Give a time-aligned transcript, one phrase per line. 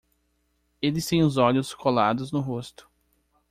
[0.81, 2.89] Eles têm os olhos colados no rosto.